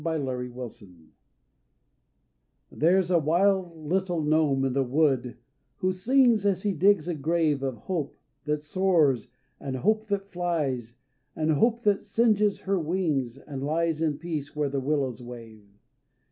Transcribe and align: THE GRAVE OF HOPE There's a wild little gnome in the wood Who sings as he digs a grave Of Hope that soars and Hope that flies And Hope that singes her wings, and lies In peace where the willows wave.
THE 0.03 0.17
GRAVE 0.17 0.57
OF 0.57 0.79
HOPE 0.79 0.89
There's 2.71 3.11
a 3.11 3.19
wild 3.19 3.77
little 3.77 4.23
gnome 4.23 4.65
in 4.65 4.73
the 4.73 4.81
wood 4.81 5.37
Who 5.75 5.93
sings 5.93 6.43
as 6.43 6.63
he 6.63 6.73
digs 6.73 7.07
a 7.07 7.13
grave 7.13 7.61
Of 7.61 7.75
Hope 7.85 8.17
that 8.45 8.63
soars 8.63 9.27
and 9.59 9.75
Hope 9.75 10.07
that 10.07 10.31
flies 10.31 10.95
And 11.35 11.51
Hope 11.51 11.83
that 11.83 12.01
singes 12.01 12.61
her 12.61 12.79
wings, 12.79 13.37
and 13.37 13.61
lies 13.63 14.01
In 14.01 14.17
peace 14.17 14.55
where 14.55 14.69
the 14.69 14.79
willows 14.79 15.21
wave. 15.21 15.67